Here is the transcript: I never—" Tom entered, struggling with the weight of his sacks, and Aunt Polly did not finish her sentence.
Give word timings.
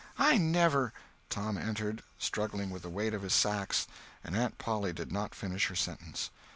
I 0.17 0.39
never—" 0.39 0.93
Tom 1.29 1.59
entered, 1.59 2.01
struggling 2.17 2.71
with 2.71 2.81
the 2.81 2.89
weight 2.89 3.13
of 3.13 3.21
his 3.21 3.35
sacks, 3.35 3.85
and 4.23 4.35
Aunt 4.35 4.57
Polly 4.57 4.93
did 4.93 5.11
not 5.11 5.35
finish 5.35 5.67
her 5.67 5.75
sentence. 5.75 6.31